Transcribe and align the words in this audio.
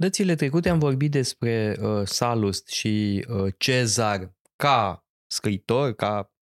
Dățile 0.00 0.34
trecute 0.34 0.68
am 0.68 0.78
vorbit 0.78 1.10
despre 1.10 1.76
uh, 1.80 2.02
Salust 2.04 2.68
și 2.68 3.26
uh, 3.28 3.52
Cezar 3.58 4.34
ca 4.56 5.06
scriitor, 5.26 5.92
ca 5.92 6.32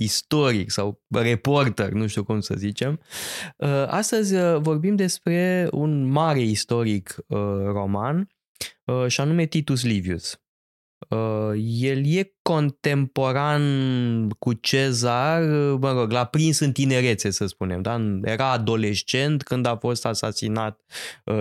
istoric 0.00 0.70
sau 0.70 1.02
reporter, 1.08 1.92
nu 1.92 2.06
știu 2.06 2.24
cum 2.24 2.40
să 2.40 2.54
zicem. 2.54 3.00
Uh, 3.56 3.68
astăzi 3.86 4.34
uh, 4.34 4.60
vorbim 4.60 4.96
despre 4.96 5.68
un 5.70 6.04
mare 6.04 6.40
istoric 6.40 7.16
uh, 7.26 7.38
roman 7.64 8.28
și 9.06 9.20
anume 9.20 9.46
Titus 9.46 9.84
Livius. 9.84 10.43
El 11.64 12.06
e 12.06 12.34
contemporan 12.42 13.62
cu 14.38 14.52
Cezar, 14.52 15.42
mă 15.80 15.92
rog, 15.92 16.10
l-a 16.10 16.24
prins 16.24 16.58
în 16.58 16.72
tinerețe, 16.72 17.30
să 17.30 17.46
spunem. 17.46 17.82
Da? 17.82 18.00
Era 18.22 18.50
adolescent 18.50 19.42
când 19.42 19.66
a 19.66 19.76
fost 19.76 20.06
asasinat 20.06 20.80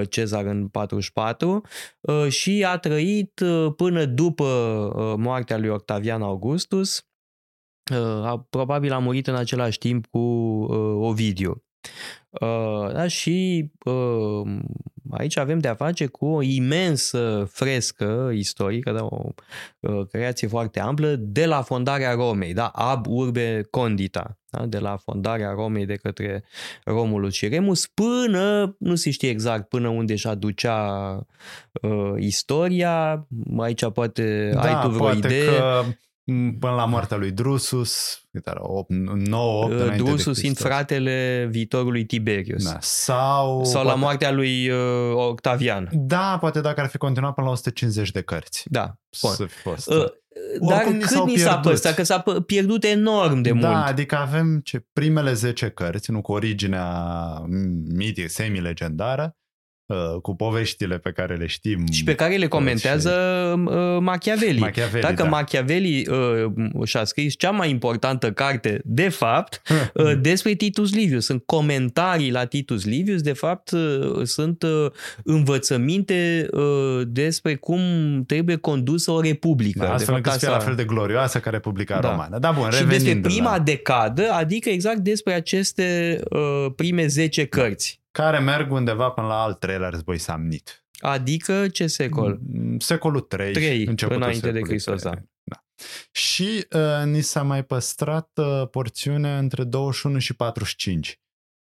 Cezar 0.10 0.46
în 0.46 0.68
44 0.68 1.62
și 2.30 2.66
a 2.68 2.78
trăit 2.78 3.42
până 3.76 4.06
după 4.06 4.46
moartea 5.18 5.58
lui 5.58 5.70
Octavian 5.70 6.22
Augustus, 6.22 7.06
Uh, 7.92 8.40
probabil 8.50 8.92
a 8.92 9.00
murit 9.00 9.28
în 9.28 9.36
același 9.36 9.78
timp 9.78 10.06
cu 10.06 10.18
uh, 10.18 11.08
Ovidiu. 11.08 11.64
Uh, 12.30 12.92
da, 12.94 13.08
și 13.08 13.70
uh, 13.86 14.55
aici 15.12 15.38
avem 15.38 15.60
de-a 15.60 15.76
face 15.76 16.06
cu 16.06 16.26
o 16.26 16.42
imensă 16.42 17.48
frescă 17.52 18.32
istorică, 18.34 18.92
da, 18.92 19.04
o 19.04 19.30
uh, 19.80 20.08
creație 20.12 20.48
foarte 20.48 20.80
amplă, 20.80 21.16
de 21.20 21.46
la 21.46 21.62
fondarea 21.62 22.14
Romei, 22.14 22.54
da, 22.54 22.68
ab 22.68 23.06
urbe 23.08 23.68
condita, 23.70 24.38
da, 24.50 24.66
de 24.66 24.80
la 24.80 24.98
fondarea 24.98 25.52
Romei 25.52 25.86
de 25.86 25.95
către 25.95 26.44
Romulus 26.84 27.34
și 27.34 27.48
Remus, 27.48 27.88
până, 27.88 28.76
nu 28.80 28.95
se 28.95 29.11
știe 29.11 29.30
exact 29.30 29.70
până 29.70 29.88
unde 29.88 30.16
și 30.16 30.28
aducea 30.28 31.16
uh, 31.81 32.14
istoria, 32.17 33.28
aici 33.58 33.89
poate 33.89 34.50
da, 34.54 34.61
ai 34.61 34.81
tu 34.81 34.89
vreo 34.89 35.11
idee. 35.11 35.45
Că 35.45 35.84
până 36.60 36.74
la 36.76 36.86
moartea 36.86 37.18
lui 37.18 37.32
Drusus, 37.32 38.22
9, 39.08 39.64
8 39.64 39.74
uh, 39.74 39.96
Drusus 39.96 40.40
fiind 40.40 40.58
fratele 40.58 41.48
viitorului 41.52 42.06
Tiberius. 42.06 42.64
Da. 42.64 42.78
Sau, 42.80 43.64
Sau 43.64 43.82
poate... 43.82 43.88
la 43.88 43.96
moartea 43.96 44.32
lui 44.32 44.70
uh, 44.70 44.78
Octavian. 45.14 45.90
Da, 45.92 46.38
poate 46.40 46.62
dacă 46.62 46.82
ar 46.82 46.88
fi 46.88 46.98
continuat 46.98 47.34
până 47.34 47.48
la 47.48 47.54
150 47.54 48.12
de 48.12 48.22
cărți. 48.22 48.64
Da. 48.66 48.94
Să 49.10 49.46
fi 49.46 49.62
fost. 49.62 49.90
Uh, 49.90 50.06
dar 50.68 50.82
Oricum 50.82 51.00
cât 51.00 51.26
ni 51.26 51.38
s-a 51.38 51.58
păstrat? 51.58 51.96
Că 51.96 52.04
s-a 52.04 52.24
pierdut 52.46 52.84
enorm 52.84 53.42
de 53.42 53.50
da, 53.50 53.56
mult. 53.56 53.68
Da, 53.68 53.86
adică 53.86 54.18
avem 54.18 54.60
ce 54.60 54.86
primele 54.94 55.34
10 55.34 55.70
cărți, 55.70 56.12
nu 56.12 56.22
cu 56.22 56.32
originea 56.32 56.88
mitică, 57.88 58.28
semi-legendară, 58.28 59.24
Uh, 59.24 59.42
cu 60.22 60.36
poveștile 60.36 60.98
pe 60.98 61.12
care 61.12 61.36
le 61.36 61.45
știm. 61.45 61.86
Și 61.92 62.03
pe 62.03 62.16
care 62.16 62.36
le 62.36 62.48
comentează 62.48 63.09
și... 63.53 63.73
Uh, 63.73 63.98
Machiavelli. 64.00 64.59
Machiavelli 64.59 65.02
Dacă 65.02 65.23
da. 65.23 65.30
Machiavelli 65.30 66.08
uh, 66.08 66.86
și-a 66.86 67.03
scris 67.03 67.38
cea 67.38 67.52
mai 67.52 67.70
importantă 67.70 68.31
carte, 68.31 68.81
de 68.84 69.09
fapt, 69.09 69.61
uh, 69.94 70.11
despre 70.22 70.54
Titus 70.54 70.94
Livius. 70.94 71.26
Sunt 71.26 71.44
comentarii 71.45 72.31
la 72.31 72.45
Titus 72.45 72.86
Livius, 72.86 73.22
de 73.22 73.34
fapt, 73.34 73.72
uh, 73.72 74.22
sunt 74.23 74.64
uh, 74.64 74.86
învățăminte 75.23 76.48
uh, 76.52 77.02
despre 77.08 77.56
cum 77.56 77.81
trebuie 78.28 78.56
condusă 78.56 79.11
o 79.11 79.22
republică. 79.22 79.86
Da, 79.86 79.94
astfel 79.94 80.16
încât 80.16 80.31
să 80.31 80.38
fie 80.38 80.50
la 80.50 80.59
fel 80.59 80.76
de 80.76 80.84
glorioasă 80.84 81.39
ca 81.39 81.50
Republica 81.50 82.00
da. 82.00 82.09
Romană. 82.09 82.39
Da, 82.39 82.52
bun, 82.52 82.70
Și 82.72 82.84
despre 82.84 83.17
prima 83.17 83.52
la... 83.52 83.59
decadă, 83.59 84.31
adică 84.31 84.70
exact 84.70 84.98
despre 84.98 85.34
aceste 85.34 86.20
uh, 86.30 86.72
prime 86.76 87.08
10 87.08 87.45
cărți 87.45 88.02
care 88.14 88.40
merg 88.40 88.72
undeva 88.72 89.10
până 89.10 89.28
la 89.28 89.42
al 89.42 89.54
treilea 89.54 89.90
război 89.90 90.18
samnit. 90.18 90.86
Adică 91.00 91.68
ce 91.68 91.88
secol? 91.88 92.40
Mm, 92.52 92.80
secolul 92.80 93.22
3. 93.22 93.54
3 93.54 93.96
înainte 93.98 94.52
de 94.52 94.62
Hristos, 94.62 95.02
da. 95.02 95.12
da. 95.44 95.64
Și 96.12 96.68
uh, 96.72 97.06
ni 97.06 97.22
s-a 97.22 97.44
mai 97.44 97.64
păstrat 97.64 98.30
uh, 98.36 98.70
porțiunea 98.70 99.38
între 99.38 99.64
21 99.64 100.20
și 100.20 100.36
45. 100.36 101.22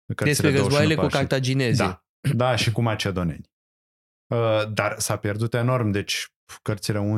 Despre 0.06 0.52
războaiele 0.52 0.96
cu 0.96 1.08
cartaginezii. 1.08 1.86
Da, 1.86 2.06
da, 2.36 2.56
și 2.56 2.72
cu 2.72 2.82
macedoneni. 2.82 3.52
Uh, 4.28 4.72
dar 4.74 5.00
s-a 5.00 5.18
pierdut 5.18 5.54
enorm, 5.54 5.92
deci 5.92 6.34
cărțile 6.62 7.18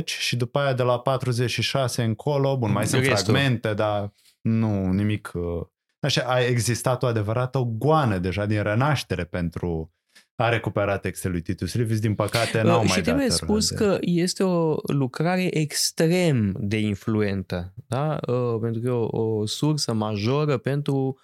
11-20 0.00 0.04
și 0.04 0.36
după 0.36 0.58
aia 0.58 0.72
de 0.72 0.82
la 0.82 1.00
46 1.00 2.02
încolo, 2.02 2.58
bun, 2.58 2.72
mai 2.72 2.86
sunt 2.86 3.04
fragmente, 3.04 3.74
dar 3.74 4.12
nu, 4.40 4.92
nimic 4.92 5.30
uh, 5.34 5.66
Așa, 6.00 6.22
a 6.22 6.40
existat 6.40 7.02
o 7.02 7.06
adevărată 7.06 7.58
goană 7.58 8.18
deja 8.18 8.46
din 8.46 8.62
renaștere 8.62 9.24
pentru 9.24 9.92
a 10.36 10.48
recupera 10.48 10.98
textele 10.98 11.32
lui 11.32 11.42
Titus 11.42 11.74
Livius, 11.74 12.00
din 12.00 12.14
păcate 12.14 12.62
n-au 12.62 12.80
uh, 12.80 12.86
mai 12.88 12.96
Și 12.96 13.02
trebuie 13.02 13.30
spus 13.30 13.68
de... 13.68 13.74
că 13.74 13.98
este 14.00 14.42
o 14.42 14.76
lucrare 14.82 15.58
extrem 15.58 16.56
de 16.58 16.78
influentă, 16.78 17.74
da? 17.86 18.18
Uh, 18.26 18.58
pentru 18.60 18.80
că 18.80 18.86
e 18.86 18.90
o, 18.90 19.22
o 19.22 19.46
sursă 19.46 19.92
majoră 19.92 20.56
pentru, 20.56 21.18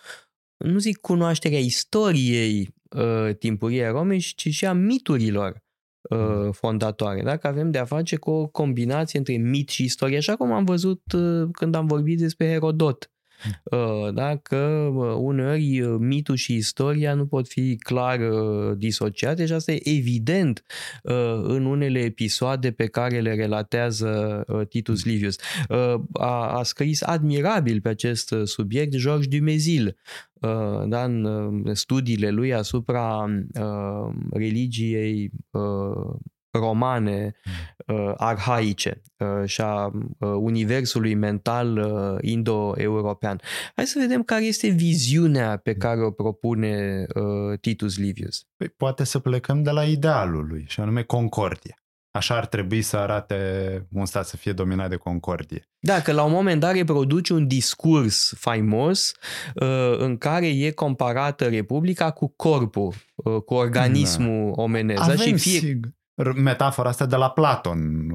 nu 0.56 0.78
zic 0.78 0.96
cunoașterea 0.96 1.58
istoriei 1.58 2.74
uh, 2.96 3.36
timpurii 3.38 3.84
a 3.84 3.90
Romei, 3.90 4.18
ci 4.18 4.48
și 4.48 4.66
a 4.66 4.72
miturilor 4.72 5.62
uh, 6.10 6.18
mm. 6.18 6.52
fondatoare. 6.52 7.22
Dacă 7.22 7.46
avem 7.46 7.70
de 7.70 7.78
a 7.78 7.84
face 7.84 8.16
cu 8.16 8.30
o 8.30 8.46
combinație 8.46 9.18
între 9.18 9.36
mit 9.36 9.68
și 9.68 9.84
istorie, 9.84 10.16
așa 10.16 10.36
cum 10.36 10.52
am 10.52 10.64
văzut 10.64 11.12
uh, 11.12 11.48
când 11.52 11.74
am 11.74 11.86
vorbit 11.86 12.18
despre 12.18 12.48
Herodot. 12.48 13.10
Uh, 13.64 14.12
da? 14.14 14.36
că 14.36 14.90
uh, 14.92 15.14
uneori 15.18 15.80
uh, 15.80 15.96
mitul 15.98 16.34
și 16.34 16.54
istoria 16.54 17.14
nu 17.14 17.26
pot 17.26 17.48
fi 17.48 17.76
clar 17.76 18.18
disociate 18.76 19.46
și 19.46 19.52
asta 19.52 19.72
e 19.72 19.88
evident 19.88 20.62
în 21.42 21.64
unele 21.64 21.98
episoade 21.98 22.70
pe 22.70 22.86
care 22.86 23.20
le 23.20 23.34
relatează 23.34 24.44
Titus 24.68 25.04
Livius. 25.04 25.36
A, 26.12 26.58
a 26.58 26.62
scris 26.62 27.02
admirabil 27.02 27.80
pe 27.80 27.88
acest 27.88 28.34
subiect 28.44 28.96
Georges 28.96 29.26
Dumezil, 29.26 29.96
da, 30.86 31.04
în 31.04 31.62
studiile 31.72 32.30
lui 32.30 32.54
asupra 32.54 33.26
religiei 34.30 35.30
romane 36.56 37.34
uh, 37.86 38.12
arhaice 38.16 39.02
uh, 39.18 39.48
și 39.48 39.60
a 39.60 39.86
uh, 39.86 40.30
universului 40.38 41.14
mental 41.14 41.76
uh, 41.76 42.18
indo-european. 42.20 43.40
Hai 43.74 43.86
să 43.86 43.98
vedem 43.98 44.22
care 44.22 44.44
este 44.44 44.68
viziunea 44.68 45.56
pe 45.56 45.74
care 45.74 46.02
o 46.02 46.10
propune 46.10 47.06
uh, 47.14 47.58
Titus 47.60 47.98
Livius. 47.98 48.46
Păi, 48.56 48.68
poate 48.68 49.04
să 49.04 49.18
plecăm 49.18 49.62
de 49.62 49.70
la 49.70 49.84
idealul 49.84 50.46
lui, 50.46 50.64
și 50.68 50.80
anume 50.80 51.02
concordie. 51.02 51.74
Așa 52.10 52.36
ar 52.36 52.46
trebui 52.46 52.82
să 52.82 52.96
arate 52.96 53.36
un 53.92 54.06
stat 54.06 54.26
să 54.26 54.36
fie 54.36 54.52
dominat 54.52 54.88
de 54.88 54.96
concordie. 54.96 55.68
Da, 55.78 56.00
că 56.00 56.12
la 56.12 56.22
un 56.24 56.32
moment 56.32 56.60
dat 56.60 56.74
reproduce 56.74 57.32
un 57.32 57.46
discurs 57.46 58.32
faimos 58.36 59.14
uh, 59.54 59.98
în 59.98 60.16
care 60.16 60.46
e 60.46 60.70
comparată 60.70 61.48
Republica 61.48 62.10
cu 62.10 62.32
corpul, 62.36 62.94
uh, 63.14 63.42
cu 63.42 63.54
organismul 63.54 64.52
da. 64.54 64.62
omenesc. 64.62 65.02
Avem, 65.02 65.16
și 65.16 65.36
fie... 65.36 65.58
sigur 65.58 65.90
metafora 66.24 66.88
asta 66.88 67.06
de 67.06 67.16
la 67.16 67.30
Platon, 67.30 68.08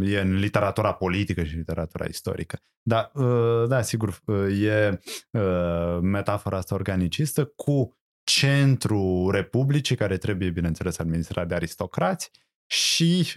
e 0.00 0.20
în 0.20 0.34
literatura 0.34 0.92
politică 0.92 1.44
și 1.44 1.56
literatura 1.56 2.04
istorică. 2.04 2.58
Dar, 2.82 3.10
uh, 3.14 3.68
da, 3.68 3.82
sigur, 3.82 4.20
uh, 4.24 4.62
e 4.62 5.00
uh, 5.30 5.98
metafora 6.00 6.56
asta 6.56 6.74
organicistă 6.74 7.44
cu 7.44 7.96
centrul 8.24 9.30
republicii, 9.30 9.96
care 9.96 10.16
trebuie, 10.16 10.50
bineînțeles, 10.50 10.98
administrat 10.98 11.48
de 11.48 11.54
aristocrați, 11.54 12.30
și 12.66 13.32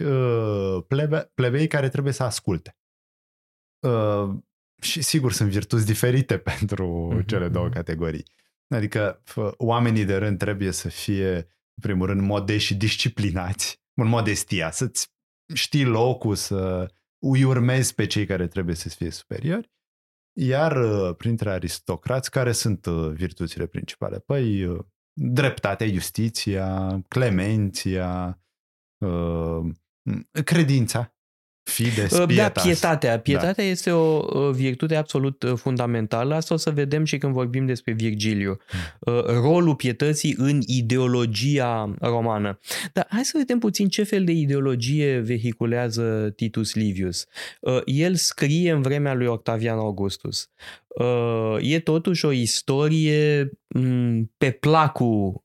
plebe, 0.86 1.30
plebei 1.34 1.66
care 1.66 1.88
trebuie 1.88 2.12
să 2.12 2.22
asculte. 2.22 2.76
Și, 4.82 5.02
sigur, 5.02 5.32
sunt 5.32 5.50
virtuți 5.50 5.86
diferite 5.86 6.38
pentru 6.56 7.12
mm-hmm. 7.12 7.26
cele 7.26 7.48
două 7.48 7.68
categorii. 7.68 8.24
Adică, 8.74 9.22
oamenii 9.56 10.04
de 10.04 10.16
rând 10.16 10.38
trebuie 10.38 10.70
să 10.70 10.88
fie, 10.88 11.34
în 11.34 11.82
primul 11.82 12.06
rând, 12.06 12.20
modești 12.20 12.66
și 12.66 12.76
disciplinați, 12.76 13.80
în 14.00 14.08
modestia, 14.08 14.70
să-ți 14.70 15.12
știi 15.54 15.84
locul, 15.84 16.34
să 16.34 16.90
îi 17.18 17.44
urmezi 17.44 17.94
pe 17.94 18.06
cei 18.06 18.26
care 18.26 18.48
trebuie 18.48 18.74
să 18.74 18.88
fie 18.88 19.10
superiori. 19.10 19.70
Iar 20.32 20.76
uh, 20.76 21.16
printre 21.16 21.50
aristocrați, 21.50 22.30
care 22.30 22.52
sunt 22.52 22.86
uh, 22.86 23.10
virtuțile 23.12 23.66
principale? 23.66 24.18
Păi, 24.18 24.64
uh, 24.64 24.84
dreptatea, 25.12 25.86
justiția, 25.86 27.00
clemenția, 27.08 28.40
credința, 30.44 31.14
Fides, 31.62 32.12
ă, 32.12 32.26
da, 32.26 32.48
pietatea. 32.48 33.18
Pietatea 33.18 33.64
da. 33.64 33.70
este 33.70 33.90
o 33.90 34.50
virtute 34.50 34.96
absolut 34.96 35.42
ă, 35.42 35.54
fundamentală. 35.54 36.34
Asta 36.34 36.54
o 36.54 36.56
să 36.56 36.70
vedem 36.70 37.04
și 37.04 37.18
când 37.18 37.32
vorbim 37.32 37.66
despre 37.66 37.92
Virgiliu. 37.92 38.56
Hmm. 38.66 39.22
Rolul 39.42 39.74
pietății 39.74 40.34
în 40.38 40.60
ideologia 40.66 41.94
romană. 42.00 42.58
Dar 42.92 43.06
hai 43.10 43.24
să 43.24 43.32
vedem 43.38 43.58
puțin 43.58 43.88
ce 43.88 44.02
fel 44.02 44.24
de 44.24 44.32
ideologie 44.32 45.18
vehiculează 45.18 46.32
Titus 46.36 46.74
Livius. 46.74 47.26
El 47.84 48.14
scrie 48.14 48.70
în 48.70 48.82
vremea 48.82 49.14
lui 49.14 49.26
Octavian 49.26 49.78
Augustus. 49.78 50.50
E 51.58 51.80
totuși 51.80 52.24
o 52.24 52.32
istorie 52.32 53.50
pe 54.38 54.50
placul 54.50 55.44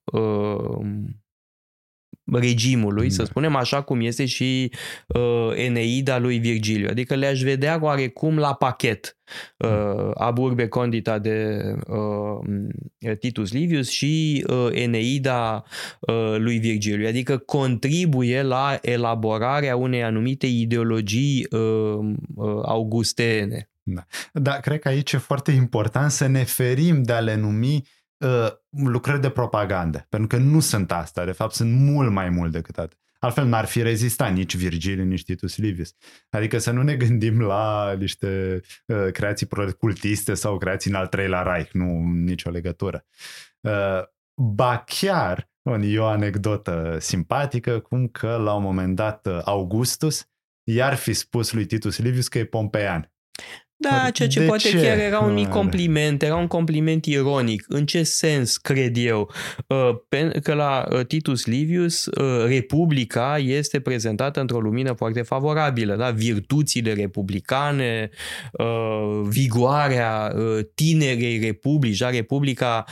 regimului, 2.31 3.07
da. 3.07 3.13
să 3.13 3.23
spunem 3.23 3.55
așa 3.55 3.81
cum 3.81 4.01
este 4.01 4.25
și 4.25 4.71
uh, 5.07 5.51
Eneida 5.55 6.17
lui 6.17 6.37
Virgiliu. 6.39 6.87
Adică 6.89 7.15
le-aș 7.15 7.41
vedea 7.41 7.79
oarecum 7.81 8.37
la 8.37 8.53
pachet 8.53 9.17
uh, 9.57 10.11
Ab 10.13 10.37
urbe 10.37 10.67
condita 10.67 11.19
de 11.19 11.61
uh, 11.87 13.17
Titus 13.19 13.51
Livius 13.51 13.89
și 13.89 14.45
uh, 14.47 14.67
Eneida 14.71 15.63
uh, 15.99 16.35
lui 16.37 16.57
Virgiliu. 16.57 17.07
Adică 17.07 17.37
contribuie 17.37 18.41
la 18.41 18.77
elaborarea 18.81 19.75
unei 19.75 20.03
anumite 20.03 20.47
ideologii 20.47 21.47
uh, 21.51 21.59
uh, 22.35 22.59
augusteene. 22.63 23.69
Da. 23.83 24.05
Dar 24.33 24.59
cred 24.59 24.79
că 24.79 24.87
aici 24.87 25.11
e 25.11 25.17
foarte 25.17 25.51
important 25.51 26.11
să 26.11 26.27
ne 26.27 26.43
ferim 26.43 27.03
de 27.03 27.13
a 27.13 27.19
le 27.19 27.35
numi 27.35 27.83
uh, 28.17 28.47
lucrări 28.69 29.21
de 29.21 29.29
propagandă, 29.29 30.05
pentru 30.09 30.27
că 30.27 30.37
nu 30.37 30.59
sunt 30.59 30.91
asta, 30.91 31.25
de 31.25 31.31
fapt 31.31 31.53
sunt 31.53 31.71
mult 31.73 32.11
mai 32.11 32.29
mult 32.29 32.51
decât 32.51 32.77
atât. 32.77 32.99
Altfel 33.19 33.45
n-ar 33.45 33.65
fi 33.65 33.81
rezistat 33.81 34.33
nici 34.33 34.55
Virgil, 34.55 35.03
nici 35.03 35.23
Titus 35.23 35.57
Livius. 35.57 35.93
Adică 36.29 36.57
să 36.57 36.71
nu 36.71 36.81
ne 36.81 36.95
gândim 36.95 37.41
la 37.41 37.93
niște 37.93 38.61
uh, 38.85 39.07
creații 39.11 39.47
cultiste 39.77 40.33
sau 40.33 40.57
creații 40.57 40.91
în 40.91 40.97
al 40.97 41.07
treilea 41.07 41.41
Reich, 41.41 41.71
nu 41.71 42.03
nicio 42.03 42.49
legătură. 42.49 43.05
Uh, 43.59 44.03
ba 44.35 44.83
chiar, 44.85 45.49
e 45.81 45.99
o 45.99 46.05
anecdotă 46.05 46.97
simpatică, 46.99 47.79
cum 47.79 48.07
că 48.07 48.35
la 48.35 48.53
un 48.53 48.63
moment 48.63 48.95
dat 48.95 49.25
uh, 49.27 49.39
Augustus 49.43 50.29
i-ar 50.63 50.95
fi 50.95 51.13
spus 51.13 51.53
lui 51.53 51.65
Titus 51.65 51.97
Livius 51.97 52.27
că 52.27 52.37
e 52.37 52.45
pompeian. 52.45 53.13
Da, 53.89 54.09
ceea 54.09 54.27
ce 54.27 54.39
de 54.39 54.45
poate 54.45 54.69
ce? 54.69 54.81
chiar 54.81 54.97
era 54.97 55.19
un 55.19 55.33
mic 55.33 55.49
compliment, 55.49 56.21
era 56.21 56.35
un 56.35 56.47
compliment 56.47 57.05
ironic. 57.05 57.65
În 57.67 57.85
ce 57.85 58.03
sens, 58.03 58.57
cred 58.57 58.97
eu? 58.97 59.31
Uh, 59.67 60.31
că 60.43 60.53
la 60.53 60.87
uh, 60.91 61.05
Titus 61.05 61.45
Livius 61.45 62.05
uh, 62.05 62.45
Republica 62.47 63.37
este 63.37 63.79
prezentată 63.79 64.39
într-o 64.39 64.59
lumină 64.59 64.93
foarte 64.93 65.21
favorabilă. 65.21 65.95
Da? 65.95 66.09
Virtuțile 66.09 66.93
republicane, 66.93 68.09
vigoarea 69.27 70.33
tinerei 70.75 71.39
republici, 71.39 71.97
da? 71.97 72.09
Republica 72.09 72.85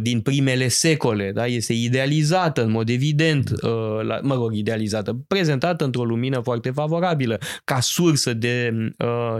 din 0.00 0.20
primele 0.20 0.68
secole, 0.68 1.32
da? 1.32 1.46
este 1.46 1.72
idealizată 1.72 2.64
în 2.64 2.70
mod 2.70 2.88
evident, 2.88 3.50
mă 4.22 4.34
rog, 4.34 4.54
idealizată, 4.54 5.18
prezentată 5.28 5.84
într-o 5.84 6.04
lumină 6.04 6.40
foarte 6.40 6.70
favorabilă, 6.70 7.38
ca 7.64 7.80
sursă 7.80 8.34
de 8.34 8.72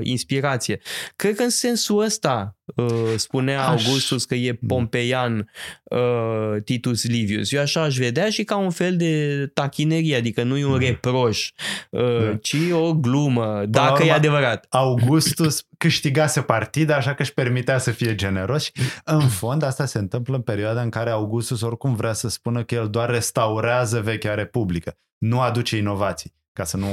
inspirație 0.03 0.78
situație. 0.81 1.13
Cred 1.17 1.37
că 1.37 1.43
în 1.43 1.51
sensul 1.51 2.03
ăsta 2.03 2.57
uh, 2.75 3.13
spunea 3.17 3.69
aș... 3.69 3.85
Augustus 3.87 4.25
că 4.25 4.35
e 4.35 4.59
pompeian 4.67 5.51
uh, 5.83 6.63
Titus 6.65 7.05
Livius. 7.05 7.53
Eu 7.53 7.61
așa 7.61 7.83
aș 7.83 7.97
vedea 7.97 8.31
și 8.31 8.45
ca 8.45 8.57
un 8.57 8.71
fel 8.71 8.97
de 8.97 9.47
tachinerie, 9.55 10.17
adică 10.17 10.43
nu 10.43 10.57
e 10.57 10.65
un 10.65 10.79
reproș, 10.79 11.51
uh, 11.91 12.25
da. 12.25 12.37
ci 12.37 12.57
o 12.73 12.95
glumă, 12.95 13.65
dacă 13.67 14.05
e 14.05 14.13
adevărat. 14.13 14.67
Augustus 14.69 15.67
câștigase 15.79 16.41
partida, 16.43 16.97
așa 16.97 17.15
că 17.15 17.23
își 17.23 17.35
permitea 17.35 17.79
să 17.79 17.91
fie 17.91 18.15
generos. 18.15 18.71
În 19.05 19.29
fond, 19.29 19.63
asta 19.63 19.87
se 19.87 19.99
întâmplă 19.99 20.37
în 20.37 20.43
perioada 20.43 20.83
în 20.83 20.91
care 20.91 21.11
Augustus 21.11 21.61
oricum 21.61 21.95
vrea 21.95 22.13
să 22.13 22.29
spună 22.29 22.65
că 22.65 22.75
el 22.75 22.89
doar 22.89 23.11
restaurează 23.11 24.01
vechea 24.01 24.35
republică, 24.35 24.97
nu 25.19 25.41
aduce 25.41 25.77
inovații, 25.77 26.35
ca 26.53 26.65
să 26.65 26.77
nu 26.77 26.89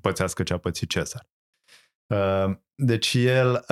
pățească 0.00 0.42
ce 0.42 0.52
a 0.52 0.56
pățit 0.56 0.88
Cezar. 0.88 1.26
Uh, 2.06 2.56
deci 2.74 3.14
el, 3.14 3.64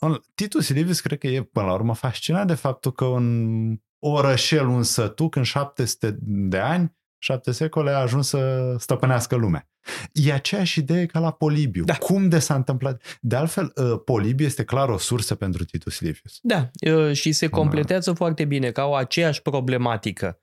uh, 0.00 0.16
Titus 0.34 0.68
Livius 0.68 1.00
cred 1.00 1.18
că 1.18 1.26
e 1.26 1.42
până 1.42 1.66
la 1.66 1.72
urmă 1.72 1.94
fascinat 1.94 2.46
de 2.46 2.54
faptul 2.54 2.92
că 2.92 3.04
un 3.04 3.76
orășel, 3.98 4.66
un 4.66 4.82
sătuc 4.82 5.36
în 5.36 5.42
700 5.42 6.16
de 6.22 6.58
ani, 6.58 6.98
șapte 7.18 7.50
secole 7.50 7.90
a 7.90 7.98
ajuns 7.98 8.28
să 8.28 8.74
stăpânească 8.78 9.36
lumea. 9.36 9.68
E 10.12 10.32
aceeași 10.32 10.78
idee 10.78 11.06
ca 11.06 11.18
la 11.18 11.30
Polibiu. 11.30 11.84
Da. 11.84 11.94
Cum 11.94 12.28
de 12.28 12.38
s-a 12.38 12.54
întâmplat? 12.54 13.18
De 13.20 13.36
altfel, 13.36 13.72
uh, 13.74 14.00
Polibiu 14.04 14.46
este 14.46 14.64
clar 14.64 14.88
o 14.88 14.98
sursă 14.98 15.34
pentru 15.34 15.64
Titus 15.64 16.00
Livius. 16.00 16.38
Da, 16.42 16.70
uh, 16.92 17.12
și 17.12 17.32
se 17.32 17.48
completează 17.48 18.10
da. 18.10 18.16
foarte 18.16 18.44
bine, 18.44 18.70
ca 18.70 18.84
o 18.84 18.94
aceeași 18.94 19.42
problematică. 19.42 20.40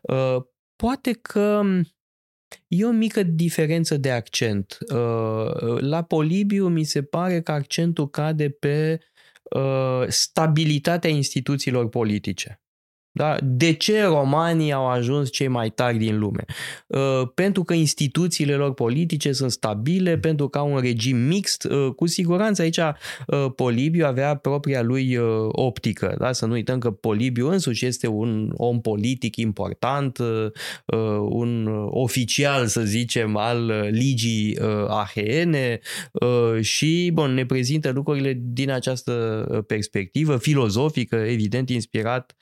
Uh, 0.00 0.36
poate 0.76 1.12
că 1.12 1.62
E 2.68 2.84
o 2.84 2.90
mică 2.90 3.22
diferență 3.22 3.96
de 3.96 4.10
accent. 4.10 4.78
Uh, 4.80 5.78
la 5.78 6.02
Polibiu 6.02 6.68
mi 6.68 6.84
se 6.84 7.02
pare 7.02 7.40
că 7.40 7.52
accentul 7.52 8.10
cade 8.10 8.48
pe 8.50 9.00
uh, 9.42 10.04
stabilitatea 10.08 11.10
instituțiilor 11.10 11.88
politice. 11.88 12.62
Da? 13.20 13.36
De 13.42 13.72
ce 13.72 14.04
romanii 14.04 14.72
au 14.72 14.88
ajuns 14.88 15.30
cei 15.30 15.48
mai 15.48 15.70
tari 15.70 15.98
din 15.98 16.18
lume? 16.18 16.44
Uh, 16.86 17.28
pentru 17.34 17.64
că 17.64 17.74
instituțiile 17.74 18.54
lor 18.54 18.74
politice 18.74 19.32
sunt 19.32 19.50
stabile, 19.50 20.18
pentru 20.18 20.48
că 20.48 20.58
au 20.58 20.72
un 20.72 20.80
regim 20.80 21.16
mixt. 21.16 21.64
Uh, 21.64 21.94
cu 21.96 22.06
siguranță 22.06 22.62
aici 22.62 22.76
uh, 22.76 23.46
Polibiu 23.56 24.06
avea 24.06 24.34
propria 24.34 24.82
lui 24.82 25.16
uh, 25.16 25.24
optică. 25.48 26.14
Da? 26.18 26.32
Să 26.32 26.46
nu 26.46 26.52
uităm 26.52 26.78
că 26.78 26.90
Polibiu 26.90 27.48
însuși 27.48 27.86
este 27.86 28.06
un 28.06 28.52
om 28.56 28.80
politic 28.80 29.36
important, 29.36 30.18
uh, 30.18 30.46
uh, 30.86 31.26
un 31.28 31.66
oficial, 31.86 32.66
să 32.66 32.80
zicem, 32.80 33.36
al 33.36 33.88
ligii 33.90 34.58
uh, 34.60 34.86
aheene 34.88 35.80
uh, 36.12 36.60
și 36.60 37.10
bon, 37.12 37.34
ne 37.34 37.46
prezintă 37.46 37.90
lucrurile 37.90 38.40
din 38.42 38.70
această 38.70 39.12
perspectivă 39.66 40.36
filozofică, 40.36 41.16
evident 41.16 41.70
inspirat 41.70 42.36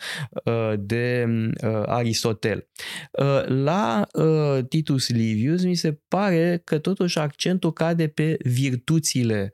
uh, 0.45 0.68
de 0.77 1.27
uh, 1.63 1.83
Aristotel. 1.87 2.69
Uh, 3.13 3.43
la 3.47 4.07
uh, 4.13 4.65
Titus 4.69 5.09
Livius 5.09 5.65
mi 5.65 5.75
se 5.75 6.01
pare 6.09 6.61
că 6.65 6.79
totuși 6.79 7.19
accentul 7.19 7.73
cade 7.73 8.09
pe 8.09 8.37
virtuțile 8.45 9.53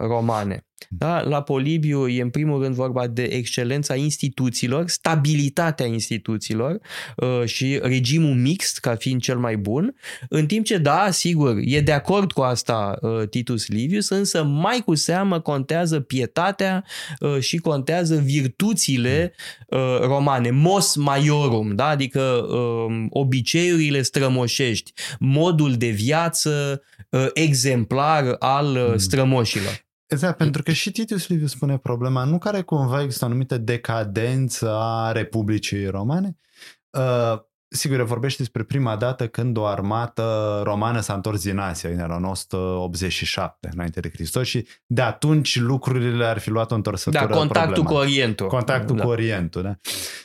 romane. 0.00 0.66
Da? 0.88 1.20
La 1.20 1.42
Polibiu 1.42 2.08
e 2.08 2.22
în 2.22 2.30
primul 2.30 2.62
rând 2.62 2.74
vorba 2.74 3.06
de 3.06 3.22
excelența 3.22 3.94
instituțiilor, 3.94 4.88
stabilitatea 4.88 5.86
instituțiilor 5.86 6.78
uh, 7.16 7.44
și 7.44 7.78
regimul 7.82 8.34
mixt 8.34 8.78
ca 8.78 8.94
fiind 8.94 9.20
cel 9.20 9.38
mai 9.38 9.56
bun, 9.56 9.94
în 10.28 10.46
timp 10.46 10.64
ce, 10.64 10.78
da, 10.78 11.10
sigur, 11.10 11.56
e 11.60 11.80
de 11.80 11.92
acord 11.92 12.32
cu 12.32 12.40
asta 12.40 12.98
uh, 13.00 13.28
Titus 13.28 13.68
Livius, 13.68 14.08
însă 14.08 14.44
mai 14.44 14.82
cu 14.84 14.94
seamă 14.94 15.40
contează 15.40 16.00
pietatea 16.00 16.84
uh, 17.20 17.38
și 17.40 17.56
contează 17.56 18.16
virtuțile 18.16 19.34
romane, 20.00 20.50
mos 20.50 20.96
maiorum, 20.96 21.74
da? 21.74 21.86
adică 21.86 22.20
um, 22.20 23.06
obiceiurile 23.10 24.02
strămoșești, 24.02 24.92
modul 25.18 25.74
de 25.74 25.88
viață 25.88 26.82
exemplar 27.34 28.36
al 28.38 28.76
hmm. 28.76 28.96
strămoșilor. 28.96 29.85
Exact, 30.06 30.36
pentru 30.36 30.62
că 30.62 30.72
și 30.72 30.90
Titius 30.90 31.28
Livius 31.28 31.50
spune 31.50 31.78
problema, 31.78 32.24
nu 32.24 32.38
care 32.38 32.62
cumva 32.62 33.02
există 33.02 33.24
o 33.24 33.28
anumită 33.28 33.58
decadență 33.58 34.70
a 34.70 35.12
Republicii 35.12 35.86
Romane? 35.86 36.36
Uh, 37.70 37.76
Sigur, 37.76 38.02
vorbește 38.02 38.36
despre 38.42 38.62
prima 38.62 38.96
dată 38.96 39.26
când 39.26 39.56
o 39.56 39.64
armată 39.64 40.60
romană 40.64 41.00
s-a 41.00 41.14
întors 41.14 41.42
din 41.42 41.58
Asia, 41.58 41.90
în 41.90 42.00
anul 42.00 42.30
187 42.30 43.68
înainte 43.72 44.00
de 44.00 44.10
Hristos 44.12 44.46
și 44.46 44.66
de 44.86 45.02
atunci 45.02 45.58
lucrurile 45.58 46.24
ar 46.24 46.38
fi 46.38 46.50
luat 46.50 46.70
o 46.70 46.74
întorsătură 46.74 47.26
Da, 47.26 47.36
contactul 47.36 47.82
cu 47.82 47.92
Orientul. 47.92 48.46
Contactul 48.46 48.96
da. 48.96 49.02
cu 49.02 49.08
Orientul, 49.08 49.62
da. 49.62 49.76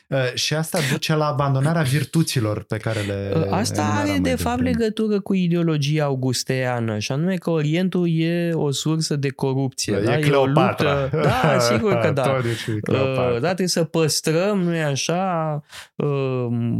Uh, 0.07 0.33
și 0.33 0.53
asta 0.53 0.79
duce 0.91 1.15
la 1.15 1.25
abandonarea 1.25 1.81
virtuților 1.81 2.63
pe 2.63 2.77
care 2.77 2.99
le 2.99 3.31
uh, 3.35 3.47
Asta 3.49 3.83
are 3.83 4.17
de 4.21 4.35
fapt 4.35 4.61
legătură 4.61 5.19
cu 5.19 5.33
ideologia 5.33 6.03
augusteană 6.03 6.99
și 6.99 7.11
anume 7.11 7.35
că 7.35 7.49
Orientul 7.49 8.19
e 8.19 8.51
o 8.53 8.71
sursă 8.71 9.15
de 9.15 9.29
corupție. 9.29 9.93
Da, 9.93 9.99
da? 9.99 10.17
E, 10.17 10.25
e 10.25 10.31
o 10.31 10.45
luptă. 10.45 11.09
Da, 11.11 11.59
sigur 11.59 11.93
că 11.93 12.11
da. 12.21 12.41
Uh, 12.87 13.31
da, 13.31 13.39
trebuie 13.39 13.67
să 13.67 13.83
păstrăm, 13.83 14.61
nu 14.61 14.75
e 14.75 14.83
așa, 14.83 15.63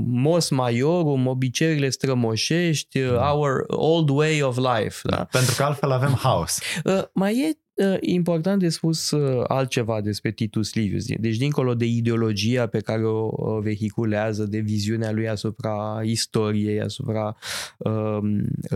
mos 0.06 0.50
maiorum, 0.62 1.28
obiceiurile 1.28 1.90
strămoșești, 1.90 3.00
mm. 3.00 3.16
our 3.34 3.64
old 3.68 4.10
way 4.10 4.42
of 4.42 4.58
life. 4.58 5.00
Da? 5.10 5.28
Pentru 5.32 5.56
că 5.56 5.64
altfel 5.64 5.92
avem 5.92 6.14
haos. 6.14 6.60
Uh, 6.84 7.04
mai 7.14 7.38
e 7.38 7.58
uh, 7.86 7.98
important 8.00 8.60
de 8.60 8.70
spus 8.70 9.12
uh, 9.12 9.44
altceva 9.48 10.02
despre 10.02 10.32
Titus 10.32 10.74
Livius. 10.74 11.06
Deci, 11.20 11.38
dincolo 11.38 11.76
de 11.76 11.86
ideologia 11.86 12.68
pe 12.68 12.80
care 12.80 13.06
o 13.06 13.60
vehiculează, 13.60 14.44
de 14.44 14.60
viziunea 14.60 15.12
lui 15.12 15.30
asupra 15.30 16.00
istoriei, 16.04 16.82
asupra 16.82 17.36
uh, 17.78 18.20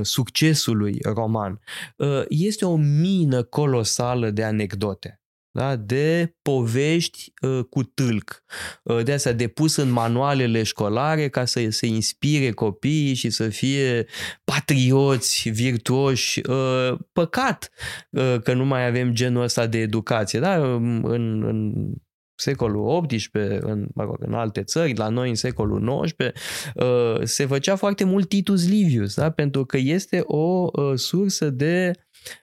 succesului 0.02 1.00
roman, 1.04 1.60
uh, 1.98 2.24
este 2.30 2.66
o 2.66 2.76
mină 2.76 3.44
colosală 3.44 4.30
de 4.30 4.44
anecdote 4.44 5.20
da? 5.56 5.76
de 5.76 6.36
povești 6.42 7.34
uh, 7.42 7.60
cu 7.70 7.84
tâlc, 7.84 8.44
uh, 8.84 9.04
de 9.04 9.14
asta 9.14 9.32
de 9.32 9.48
pus 9.48 9.76
în 9.76 9.90
manualele 9.90 10.64
școlare 10.64 11.30
ca 11.30 11.46
să 11.46 11.66
se 11.70 11.86
inspire 11.86 12.52
copiii 12.52 13.14
și 13.14 13.30
să 13.30 13.50
fie 13.50 14.06
patrioți, 14.44 15.50
virtuoși. 15.50 16.50
Uh, 16.50 16.98
păcat 17.12 17.70
uh, 18.10 18.36
că 18.44 18.54
nu 18.54 18.66
mai 18.66 18.88
avem 18.88 19.14
genul 19.14 19.44
ăsta 19.44 19.68
de 19.68 19.78
educație. 19.78 20.40
Da? 20.40 20.56
În, 20.56 21.44
în 21.44 21.74
secolul 22.36 23.06
XVIII, 23.06 23.58
în, 23.60 23.88
mă 23.94 24.04
rog, 24.04 24.16
în 24.20 24.34
alte 24.34 24.64
țări, 24.64 24.96
la 24.96 25.10
noi 25.10 25.30
în 25.30 25.36
secolul 25.36 26.02
XIX, 26.04 26.32
uh, 26.76 27.22
se 27.24 27.46
făcea 27.46 27.76
foarte 27.76 28.04
mult 28.04 28.30
Titus 28.30 28.68
Livius, 28.68 29.16
da? 29.16 29.30
pentru 29.30 29.66
că 29.66 29.78
este 29.78 30.24
o 30.26 30.70
uh, 30.72 30.92
sursă 30.96 31.50
de 31.50 31.92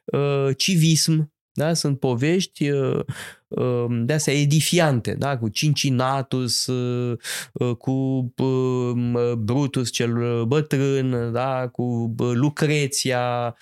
uh, 0.04 0.48
civism, 0.56 1.31
da? 1.52 1.74
Sunt 1.74 1.98
povești 1.98 2.70
uh, 2.70 3.00
uh, 3.48 3.86
de 4.04 4.12
astea 4.12 4.34
edifiante, 4.34 5.14
da? 5.14 5.38
cu 5.38 5.48
Cincinnatus, 5.48 6.66
uh, 6.66 7.18
cu 7.78 8.34
Brutus 9.38 9.90
cel 9.90 10.44
bătrân, 10.44 11.32
da? 11.32 11.68
cu 11.72 12.14
Lucreția. 12.16 13.56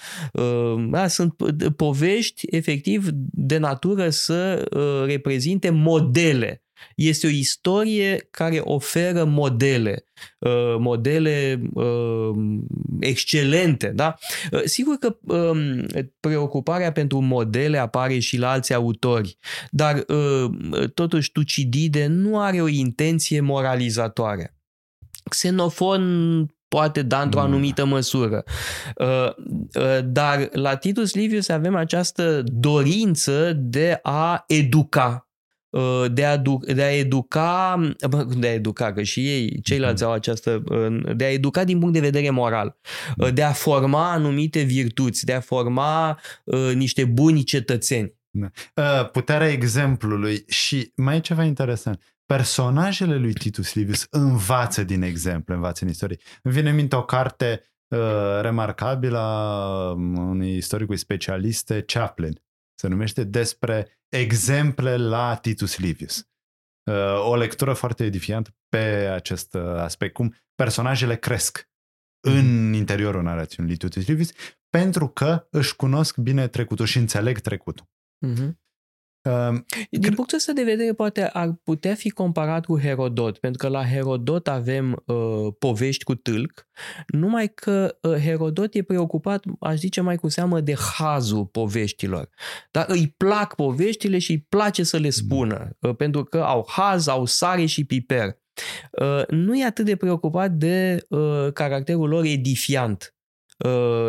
Da? 0.90 1.06
Sunt 1.06 1.34
povești 1.76 2.46
efectiv 2.50 3.08
de 3.32 3.58
natură 3.58 4.10
să 4.10 4.68
reprezinte 5.06 5.70
modele 5.70 6.62
este 6.94 7.26
o 7.26 7.30
istorie 7.30 8.28
care 8.30 8.60
oferă 8.60 9.24
modele, 9.24 10.04
uh, 10.38 10.76
modele 10.78 11.62
uh, 11.72 12.30
excelente. 13.00 13.92
Da? 13.94 14.14
Uh, 14.52 14.62
sigur 14.64 14.96
că 14.96 15.16
um, 15.20 15.86
preocuparea 16.20 16.92
pentru 16.92 17.20
modele 17.20 17.78
apare 17.78 18.18
și 18.18 18.36
la 18.36 18.50
alți 18.50 18.74
autori, 18.74 19.38
dar 19.70 20.04
totuși 20.94 21.32
Tucidide 21.32 22.06
nu 22.06 22.40
are 22.40 22.62
o 22.62 22.68
intenție 22.68 23.40
moralizatoare. 23.40 24.56
Xenofon 25.30 26.46
poate 26.68 27.02
da 27.02 27.22
într-o 27.22 27.40
anumită 27.40 27.84
măsură. 27.84 28.44
Dar 30.04 30.48
la 30.52 30.76
Titus 30.76 31.14
Livius 31.14 31.48
avem 31.48 31.74
această 31.74 32.42
dorință 32.44 33.52
de 33.56 33.98
a 34.02 34.44
educa 34.46 35.24
Uh, 35.24 35.29
de 36.12 36.24
a, 36.24 36.36
de 36.74 36.82
a 36.82 36.96
educa, 36.96 37.80
de 38.36 38.46
a 38.46 38.52
educa, 38.52 38.92
că 38.92 39.02
și 39.02 39.28
ei, 39.28 39.60
ceilalți 39.62 40.04
au 40.04 40.12
această, 40.12 40.62
uh, 40.68 41.16
de 41.16 41.24
a 41.24 41.32
educa 41.32 41.64
din 41.64 41.78
punct 41.78 41.94
de 41.94 42.00
vedere 42.00 42.30
moral, 42.30 42.78
uh, 43.16 43.32
de 43.32 43.42
a 43.42 43.52
forma 43.52 44.12
anumite 44.12 44.62
virtuți, 44.62 45.24
de 45.24 45.32
a 45.32 45.40
forma 45.40 46.18
niște 46.74 47.04
buni 47.04 47.42
cetățeni. 47.42 48.14
Da. 48.30 49.04
Puterea 49.04 49.50
exemplului 49.50 50.44
și 50.48 50.92
mai 50.96 51.16
e 51.16 51.20
ceva 51.20 51.44
interesant. 51.44 52.02
Personajele 52.26 53.16
lui 53.16 53.32
Titus 53.32 53.74
Livius 53.74 54.06
învață 54.10 54.84
din 54.84 55.02
exemple, 55.02 55.54
învață 55.54 55.84
în 55.84 55.90
istorie. 55.90 56.18
Îmi 56.42 56.54
vine 56.54 56.68
în 56.68 56.74
minte 56.74 56.96
o 56.96 57.02
carte 57.02 57.62
uh, 57.88 57.98
remarcabilă 58.40 59.18
a 59.18 59.90
unui 60.16 60.56
istoricului 60.56 60.98
specialiste, 60.98 61.82
Chaplin, 61.86 62.42
se 62.80 62.88
numește 62.88 63.24
despre 63.24 64.00
exemple 64.08 64.96
la 64.96 65.36
Titus 65.36 65.78
Livius. 65.78 66.28
Uh, 66.90 67.28
o 67.28 67.36
lectură 67.36 67.72
foarte 67.72 68.04
edifiantă 68.04 68.50
pe 68.68 68.78
acest 69.14 69.54
uh, 69.54 69.62
aspect, 69.62 70.14
cum 70.14 70.34
personajele 70.54 71.16
cresc 71.16 71.68
în 72.20 72.66
mhm. 72.66 72.72
interiorul 72.72 73.22
narațiunii 73.22 73.70
lui 73.70 73.88
Titus 73.88 74.06
Livius 74.06 74.30
pentru 74.68 75.08
că 75.08 75.46
își 75.50 75.76
cunosc 75.76 76.16
bine 76.16 76.48
trecutul 76.48 76.86
și 76.86 76.98
înțeleg 76.98 77.38
trecutul. 77.38 77.86
Uh-huh. 78.26 78.50
Din 79.90 80.14
punctul 80.14 80.36
ăsta 80.36 80.52
de 80.52 80.62
vedere, 80.62 80.92
poate 80.92 81.22
ar 81.22 81.52
putea 81.64 81.94
fi 81.94 82.10
comparat 82.10 82.64
cu 82.64 82.78
Herodot, 82.78 83.38
pentru 83.38 83.66
că 83.66 83.72
la 83.72 83.84
Herodot 83.84 84.48
avem 84.48 85.02
uh, 85.06 85.16
povești 85.58 86.04
cu 86.04 86.14
tâlc, 86.14 86.68
numai 87.06 87.52
că 87.54 87.98
uh, 88.02 88.16
Herodot 88.16 88.74
e 88.74 88.82
preocupat, 88.82 89.44
aș 89.60 89.78
zice 89.78 90.00
mai 90.00 90.16
cu 90.16 90.28
seamă, 90.28 90.60
de 90.60 90.74
hazul 90.98 91.46
poveștilor. 91.46 92.28
Dar 92.70 92.84
îi 92.88 93.14
plac 93.16 93.54
poveștile 93.54 94.18
și 94.18 94.30
îi 94.30 94.46
place 94.48 94.82
să 94.82 94.96
le 94.96 95.02
mm. 95.04 95.10
spună, 95.10 95.76
uh, 95.80 95.96
pentru 95.96 96.24
că 96.24 96.38
au 96.38 96.66
haz, 96.68 97.06
au 97.06 97.24
sare 97.24 97.64
și 97.64 97.84
piper. 97.84 98.38
Uh, 98.90 99.26
nu 99.28 99.58
e 99.58 99.64
atât 99.64 99.84
de 99.84 99.96
preocupat 99.96 100.50
de 100.50 101.06
uh, 101.08 101.52
caracterul 101.52 102.08
lor 102.08 102.24
edifiant 102.24 103.14
Uh, 103.14 103.19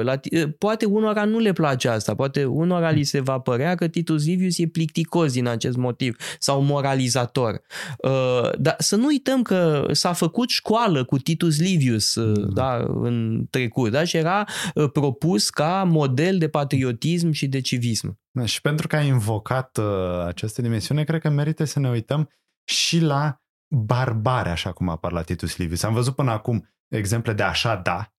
la, 0.01 0.19
uh, 0.31 0.53
poate 0.57 0.85
unora 0.85 1.25
nu 1.25 1.39
le 1.39 1.53
place 1.53 1.87
asta, 1.87 2.15
poate 2.15 2.45
unora 2.45 2.89
li 2.89 3.03
se 3.03 3.19
va 3.19 3.39
părea 3.39 3.75
că 3.75 3.87
Titus 3.87 4.25
Livius 4.25 4.57
e 4.57 4.67
plicticos 4.67 5.33
din 5.33 5.47
acest 5.47 5.77
motiv 5.77 6.15
sau 6.39 6.61
moralizator. 6.61 7.61
Uh, 7.97 8.49
dar 8.57 8.75
să 8.77 8.95
nu 8.95 9.05
uităm 9.05 9.41
că 9.41 9.85
s-a 9.91 10.13
făcut 10.13 10.49
școală 10.49 11.03
cu 11.03 11.17
Titus 11.17 11.59
Livius 11.59 12.15
mm. 12.15 12.49
da, 12.53 12.85
în 12.87 13.45
trecut 13.49 13.91
da? 13.91 14.03
și 14.03 14.17
era 14.17 14.45
propus 14.93 15.49
ca 15.49 15.83
model 15.87 16.37
de 16.37 16.49
patriotism 16.49 17.31
și 17.31 17.47
de 17.47 17.61
civism. 17.61 18.19
Da, 18.31 18.45
și 18.45 18.61
pentru 18.61 18.87
că 18.87 18.95
ai 18.95 19.07
invocat 19.07 19.77
uh, 19.77 20.25
această 20.25 20.61
dimensiune, 20.61 21.03
cred 21.03 21.21
că 21.21 21.29
merită 21.29 21.63
să 21.63 21.79
ne 21.79 21.89
uităm 21.89 22.29
și 22.63 22.99
la 22.99 23.41
barbare, 23.75 24.49
așa 24.49 24.71
cum 24.71 24.89
apar 24.89 25.11
la 25.11 25.21
Titus 25.21 25.57
Livius. 25.57 25.83
Am 25.83 25.93
văzut 25.93 26.15
până 26.15 26.31
acum 26.31 26.69
exemple 26.87 27.33
de 27.33 27.43
așa 27.43 27.75
da, 27.75 28.10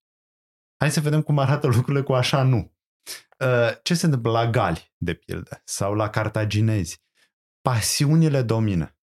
Hai 0.83 0.91
să 0.91 1.01
vedem 1.01 1.23
cum 1.23 1.39
arată 1.39 1.67
lucrurile 1.67 2.03
cu 2.03 2.13
așa 2.13 2.43
nu. 2.43 2.73
Uh, 3.39 3.71
ce 3.83 3.95
se 3.95 4.05
întâmplă 4.05 4.31
la 4.31 4.51
gali, 4.51 4.93
de 4.97 5.15
pildă, 5.15 5.63
sau 5.65 5.95
la 5.95 6.09
cartaginezi? 6.09 7.03
Pasiunile 7.61 8.43
domină. 8.43 8.97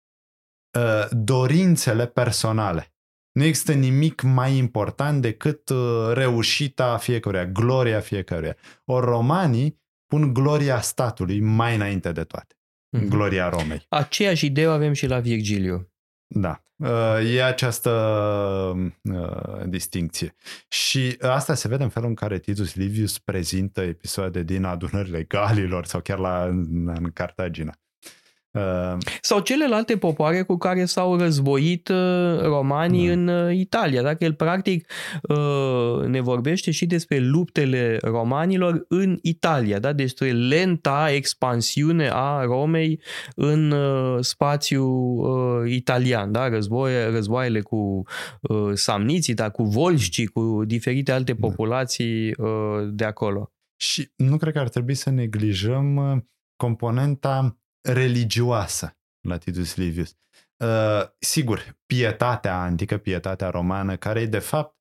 Uh, 0.79 1.07
dorințele 1.11 2.07
personale. 2.07 2.93
Nu 3.31 3.43
există 3.43 3.73
nimic 3.73 4.21
mai 4.21 4.55
important 4.55 5.21
decât 5.21 5.69
uh, 5.69 6.09
reușita 6.13 6.97
fiecăruia, 6.97 7.45
gloria 7.45 7.99
fiecăruia. 7.99 8.55
O 8.85 8.99
romanii 8.99 9.81
pun 10.05 10.33
gloria 10.33 10.81
statului 10.81 11.39
mai 11.39 11.75
înainte 11.75 12.11
de 12.11 12.23
toate. 12.23 12.55
Mm-hmm. 12.55 13.07
Gloria 13.07 13.49
Romei. 13.49 13.85
Aceeași 13.89 14.45
idee 14.45 14.67
avem 14.67 14.93
și 14.93 15.07
la 15.07 15.19
Virgiliu. 15.19 15.91
Da, 16.27 16.63
uh, 16.75 17.33
e 17.33 17.43
această 17.43 17.91
uh, 19.03 19.63
distincție. 19.65 20.35
Și 20.67 21.17
asta 21.21 21.53
se 21.53 21.67
vede 21.67 21.83
în 21.83 21.89
felul 21.89 22.09
în 22.09 22.15
care 22.15 22.39
Titus 22.39 22.75
Livius 22.75 23.19
prezintă 23.19 23.81
episoade 23.81 24.43
din 24.43 24.63
adunările 24.63 25.23
galilor 25.23 25.85
sau 25.85 26.01
chiar 26.01 26.19
la, 26.19 26.43
în, 26.43 26.87
în 26.87 27.11
Cartagina. 27.11 27.73
Uh, 28.51 28.97
Sau 29.21 29.39
celelalte 29.39 29.97
popoare 29.97 30.41
cu 30.41 30.57
care 30.57 30.85
s-au 30.85 31.17
războit 31.17 31.87
uh, 31.87 32.39
romanii 32.41 33.07
da. 33.07 33.13
în 33.13 33.27
uh, 33.27 33.55
Italia. 33.55 34.01
Dacă 34.01 34.23
el 34.23 34.33
practic 34.33 34.91
ne 36.07 36.21
vorbește 36.21 36.71
și 36.71 36.85
despre 36.85 37.19
luptele 37.19 37.97
romanilor 38.01 38.85
în 38.87 39.19
Italia, 39.21 39.79
da? 39.79 39.93
despre 39.93 40.31
lenta 40.31 41.11
expansiune 41.11 42.09
a 42.11 42.43
Romei 42.43 43.01
în 43.35 43.73
spațiul 44.19 45.67
italian, 45.67 46.31
da? 46.31 46.49
Războie, 46.49 47.05
războaiele 47.05 47.61
cu 47.61 48.03
samniții, 48.73 49.33
da? 49.33 49.49
cu 49.49 49.63
volșcii, 49.63 50.25
cu 50.25 50.61
diferite 50.65 51.11
alte 51.11 51.33
da. 51.33 51.47
populații 51.47 52.35
de 52.89 53.03
acolo. 53.03 53.51
Și 53.75 54.11
nu 54.15 54.37
cred 54.37 54.53
că 54.53 54.59
ar 54.59 54.69
trebui 54.69 54.93
să 54.93 55.09
neglijăm 55.09 56.25
componenta 56.55 57.57
religioasă 57.93 58.97
la 59.27 59.37
Titus 59.37 59.75
Livius. 59.75 60.15
Uh, 60.57 61.01
sigur, 61.19 61.77
pietatea 61.85 62.61
antică, 62.61 62.97
pietatea 62.97 63.49
romană, 63.49 63.95
care 63.95 64.21
e 64.21 64.25
de 64.25 64.39
fapt 64.39 64.75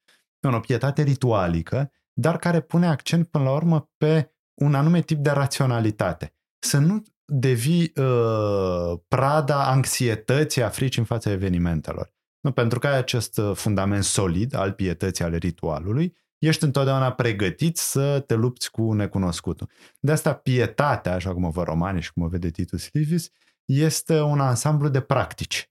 o 0.55 0.61
pietate 0.61 1.03
ritualică, 1.03 1.93
dar 2.13 2.39
care 2.39 2.61
pune 2.61 2.87
accent 2.87 3.29
până 3.29 3.45
la 3.45 3.53
urmă 3.53 3.91
pe 3.97 4.31
un 4.55 4.75
anume 4.75 5.01
tip 5.01 5.19
de 5.19 5.31
raționalitate. 5.31 6.35
Să 6.59 6.79
nu 6.79 7.03
devii 7.25 7.93
uh, 7.97 8.99
prada 9.09 9.69
anxietății, 9.69 10.63
a 10.63 10.69
fricii 10.69 11.01
în 11.01 11.07
fața 11.07 11.31
evenimentelor. 11.31 12.15
Nu, 12.41 12.53
pentru 12.53 12.79
că 12.79 12.87
ai 12.87 12.97
acest 12.97 13.39
uh, 13.39 13.55
fundament 13.55 14.05
solid 14.05 14.55
al 14.55 14.73
pietății, 14.73 15.25
al 15.25 15.35
ritualului, 15.35 16.17
ești 16.47 16.65
întotdeauna 16.65 17.13
pregătit 17.13 17.77
să 17.77 18.21
te 18.21 18.35
lupți 18.35 18.71
cu 18.71 18.93
necunoscutul. 18.93 19.71
De 20.01 20.13
asta 20.13 20.35
pietatea, 20.35 21.15
așa 21.15 21.33
cum 21.33 21.45
o 21.45 21.51
văd 21.51 21.65
romanii 21.65 22.03
și 22.03 22.13
cum 22.13 22.23
o 22.23 22.29
vede 22.29 22.51
Titus 22.51 22.93
Livius, 22.93 23.31
este 23.65 24.21
un 24.21 24.41
ansamblu 24.41 24.89
de 24.89 25.01
practici. 25.01 25.71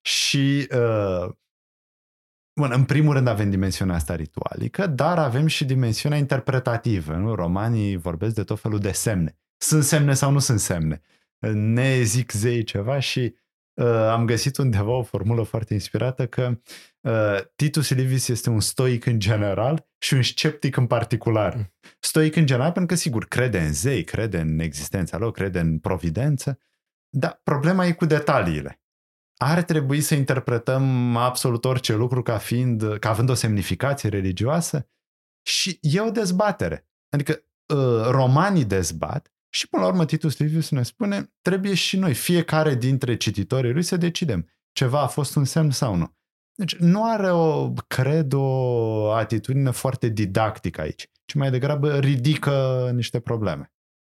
Și 0.00 0.68
uh, 0.72 1.30
Bun, 2.58 2.70
în 2.72 2.84
primul 2.84 3.14
rând 3.14 3.26
avem 3.26 3.50
dimensiunea 3.50 3.94
asta 3.94 4.14
ritualică, 4.14 4.86
dar 4.86 5.18
avem 5.18 5.46
și 5.46 5.64
dimensiunea 5.64 6.18
interpretativă. 6.18 7.14
Nu? 7.14 7.34
Romanii 7.34 7.96
vorbesc 7.96 8.34
de 8.34 8.44
tot 8.44 8.60
felul 8.60 8.78
de 8.78 8.92
semne. 8.92 9.38
Sunt 9.56 9.84
semne 9.84 10.14
sau 10.14 10.30
nu 10.30 10.38
sunt 10.38 10.60
semne? 10.60 11.00
Ne 11.52 12.02
zic 12.02 12.32
zei 12.32 12.62
ceva 12.62 12.98
și 12.98 13.20
uh, 13.20 13.47
am 13.86 14.24
găsit 14.24 14.56
undeva 14.56 14.90
o 14.90 15.02
formulă 15.02 15.42
foarte 15.42 15.74
inspirată 15.74 16.26
că 16.26 16.58
uh, 17.00 17.38
Titus 17.56 17.90
Livius 17.90 18.28
este 18.28 18.50
un 18.50 18.60
stoic 18.60 19.06
în 19.06 19.18
general 19.18 19.88
și 19.98 20.14
un 20.14 20.22
sceptic 20.22 20.76
în 20.76 20.86
particular. 20.86 21.54
Mm. 21.54 21.72
Stoic 22.00 22.36
în 22.36 22.46
general 22.46 22.72
pentru 22.72 22.94
că, 22.94 23.00
sigur, 23.00 23.24
crede 23.24 23.58
în 23.58 23.72
zei, 23.72 24.04
crede 24.04 24.38
în 24.40 24.58
existența 24.58 25.18
lor, 25.18 25.32
crede 25.32 25.58
în 25.58 25.78
providență, 25.78 26.58
dar 27.08 27.40
problema 27.42 27.86
e 27.86 27.92
cu 27.92 28.04
detaliile. 28.04 28.82
Ar 29.36 29.62
trebui 29.62 30.00
să 30.00 30.14
interpretăm 30.14 31.16
absolut 31.16 31.64
orice 31.64 31.94
lucru 31.94 32.22
ca, 32.22 32.38
fiind, 32.38 32.98
ca 32.98 33.08
având 33.08 33.28
o 33.28 33.34
semnificație 33.34 34.08
religioasă 34.08 34.88
și 35.42 35.78
e 35.80 36.00
o 36.00 36.10
dezbatere. 36.10 36.88
Adică 37.08 37.44
uh, 37.74 38.08
romanii 38.10 38.64
dezbat 38.64 39.32
Și 39.50 39.68
până 39.68 39.82
la 39.82 39.88
urmă 39.88 40.04
Titus 40.04 40.38
Livius 40.38 40.70
ne 40.70 40.82
spune, 40.82 41.32
trebuie 41.40 41.74
și 41.74 41.96
noi, 41.96 42.14
fiecare 42.14 42.74
dintre 42.74 43.16
cititorii 43.16 43.72
lui 43.72 43.82
să 43.82 43.96
decidem 43.96 44.48
ceva 44.72 45.00
a 45.02 45.06
fost 45.06 45.36
un 45.36 45.44
semn 45.44 45.70
sau 45.70 45.94
nu. 45.94 46.16
Deci 46.54 46.76
nu 46.76 47.04
are 47.04 47.30
o, 47.30 47.72
cred, 47.86 48.32
o 48.32 49.10
atitudine 49.10 49.70
foarte 49.70 50.08
didactică 50.08 50.80
aici, 50.80 51.10
ci 51.24 51.34
mai 51.34 51.50
degrabă 51.50 51.98
ridică 51.98 52.90
niște 52.94 53.20
probleme. 53.20 53.72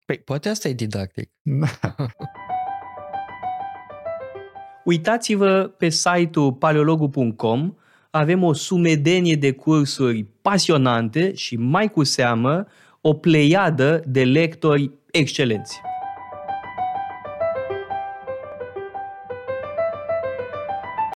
Păi, 0.04 0.18
poate 0.18 0.48
asta 0.48 0.68
e 0.68 0.72
didactic. 0.72 1.30
Uitați-vă 4.84 5.74
pe 5.78 5.88
site-ul 5.88 6.52
paleologu.com, 6.52 7.74
avem 8.10 8.42
o 8.42 8.52
sumedenie 8.52 9.36
de 9.36 9.52
cursuri 9.52 10.24
pasionante 10.42 11.34
și 11.34 11.56
mai 11.56 11.90
cu 11.90 12.04
seamă 12.04 12.66
o 13.00 13.14
pleiadă 13.14 14.02
de 14.06 14.24
lectori 14.24 14.90
excelenți. 15.10 15.80